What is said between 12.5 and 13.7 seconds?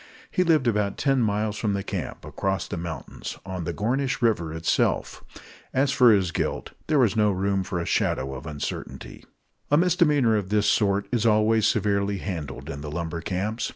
in the lumber camps.